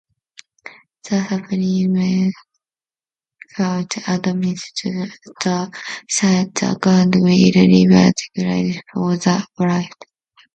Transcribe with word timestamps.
The 1.03 1.23
Supreme 1.29 2.33
Court 3.55 3.97
administrator 4.07 5.11
said 6.09 6.55
the 6.55 6.75
court 6.81 7.13
will 7.13 7.25
review 7.25 7.87
guidelines 7.87 8.79
for 8.95 9.15
the 9.17 9.45
writ. 9.59 9.93